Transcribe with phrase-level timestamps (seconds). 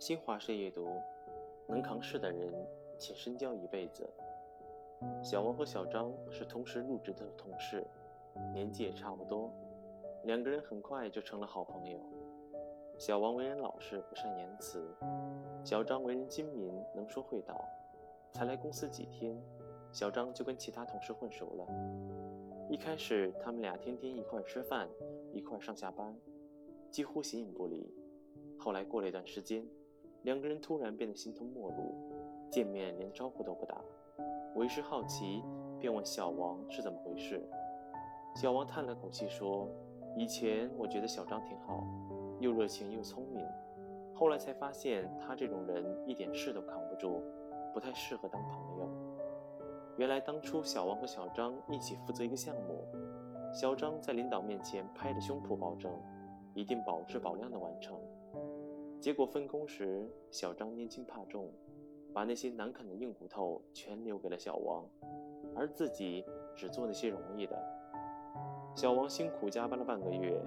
[0.00, 0.88] 新华社夜读：
[1.66, 2.54] 能扛事的人，
[2.96, 4.08] 且深交一辈子。
[5.20, 7.84] 小王和小张是同时入职的同事，
[8.54, 9.52] 年纪也差不多，
[10.22, 11.98] 两个人很快就成了好朋友。
[12.96, 14.78] 小王为人老实，不善言辞；
[15.64, 17.60] 小张为人精明，能说会道。
[18.30, 19.36] 才来公司几天，
[19.90, 21.66] 小张就跟其他同事混熟了。
[22.70, 24.88] 一开始，他们俩天天一块吃饭，
[25.32, 26.16] 一块上下班，
[26.88, 27.92] 几乎形影不离。
[28.56, 29.64] 后来过了一段时间，
[30.22, 31.94] 两个人突然变得形同陌路，
[32.50, 33.80] 见面连招呼都不打。
[34.54, 35.42] 为师好奇，
[35.78, 37.48] 便问小王是怎么回事。
[38.34, 39.68] 小王叹了口气说
[40.16, 41.84] ：“以前我觉得小张挺好，
[42.40, 43.46] 又热情又聪明，
[44.14, 47.22] 后来才发现他这种人一点事都扛不住，
[47.72, 48.88] 不太适合当朋友。
[49.96, 52.84] 原来当初小王和小张一起负责一个项目，
[53.52, 55.92] 小张在领导面前拍着胸脯保证，
[56.54, 57.96] 一定保质保量的完成。”
[59.00, 61.52] 结果分工时，小张年轻怕重，
[62.12, 64.84] 把那些难啃的硬骨头全留给了小王，
[65.54, 66.24] 而自己
[66.56, 67.56] 只做那些容易的。
[68.74, 70.42] 小王辛苦加班了半个月，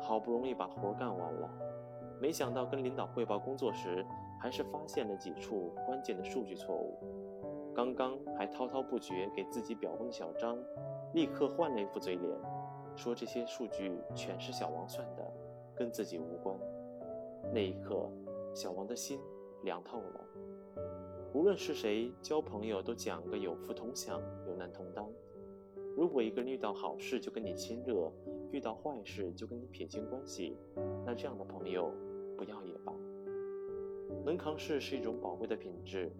[0.00, 1.50] 好不容易把活干完了，
[2.20, 4.06] 没想到跟领导汇报工作时，
[4.40, 6.96] 还是发现了几处关键的数据错误。
[7.74, 10.56] 刚刚还滔滔不绝给自己表功的小张，
[11.12, 12.38] 立刻换了一副嘴脸，
[12.94, 15.32] 说这些数据全是小王算的，
[15.74, 16.56] 跟自己无关。
[17.52, 18.10] 那一刻，
[18.54, 19.18] 小王的心
[19.64, 20.20] 凉透了。
[21.32, 25.10] 无论是谁交朋友，都讲个有福同享，有难同当。
[25.96, 28.12] 如果一个人遇到好事就跟你亲热，
[28.52, 30.56] 遇到坏事就跟你撇清关系，
[31.04, 31.90] 那这样的朋友
[32.36, 32.92] 不要也罢。
[34.24, 36.10] 能扛事是一种宝贵的品质，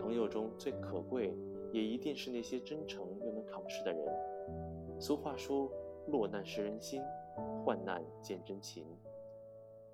[0.00, 1.34] 朋友中最可贵，
[1.72, 5.00] 也一定是那些真诚又能扛事的人。
[5.00, 5.70] 俗话说
[6.08, 7.02] ：“落难识人心，
[7.64, 8.86] 患难见真情。”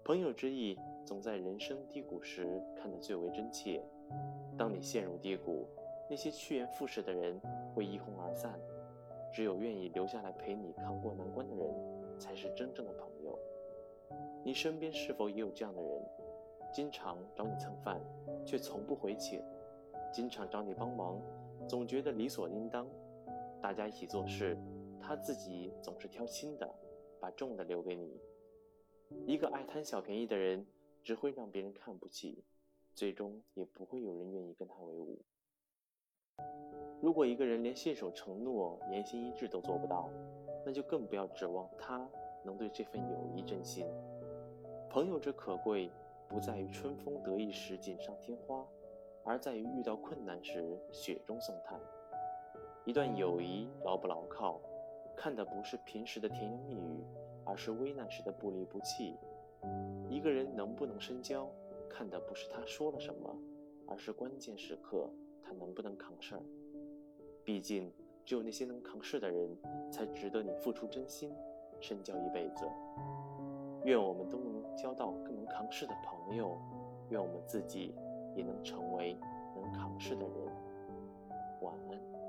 [0.03, 3.83] 朋友之意，总在人生低谷时看得最为真切。
[4.57, 5.69] 当你陷入低谷，
[6.09, 7.39] 那些趋炎附势的人
[7.75, 8.59] 会一哄而散，
[9.33, 11.75] 只有愿意留下来陪你扛过难关的人，
[12.19, 13.39] 才是真正的朋友。
[14.43, 16.03] 你身边是否也有这样的人？
[16.73, 18.01] 经常找你蹭饭，
[18.45, 19.41] 却从不回请；
[20.13, 21.21] 经常找你帮忙，
[21.69, 22.87] 总觉得理所应当。
[23.61, 24.57] 大家一起做事，
[24.99, 26.69] 他自己总是挑轻的，
[27.21, 28.19] 把重的留给你。
[29.27, 30.67] 一个爱贪小便宜的人，
[31.03, 32.45] 只会让别人看不起，
[32.95, 35.19] 最终也不会有人愿意跟他为伍。
[37.01, 40.11] 如果一个人连信守承诺、言行一致都做不到，
[40.65, 42.09] 那就更不要指望他
[42.45, 43.87] 能对这份友谊真心。
[44.89, 45.91] 朋友之可贵，
[46.29, 48.67] 不在于春风得意时锦上添花，
[49.25, 51.81] 而在于遇到困难时雪中送炭。
[52.85, 54.61] 一段友谊牢不牢靠，
[55.17, 57.05] 看的不是平时的甜言蜜语。
[57.51, 59.17] 而是危难时的不离不弃。
[60.09, 61.51] 一个人能不能深交，
[61.89, 63.37] 看的不是他说了什么，
[63.89, 65.11] 而是关键时刻
[65.43, 66.43] 他能不能扛事儿。
[67.45, 67.93] 毕竟，
[68.25, 69.51] 只有那些能扛事的人，
[69.91, 71.35] 才值得你付出真心，
[71.81, 72.65] 深交一辈子。
[73.85, 76.57] 愿我们都能交到更能扛事的朋友，
[77.09, 77.93] 愿我们自己
[78.37, 79.17] 也能成为
[79.57, 80.47] 能扛事的人。
[81.63, 82.20] 晚安。